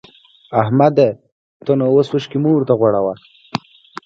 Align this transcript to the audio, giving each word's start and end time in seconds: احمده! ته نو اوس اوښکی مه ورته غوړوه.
احمده! 0.61 1.09
ته 1.65 1.71
نو 1.79 1.85
اوس 1.93 2.07
اوښکی 2.13 2.37
مه 2.43 2.49
ورته 2.53 2.73
غوړوه. 2.79 3.13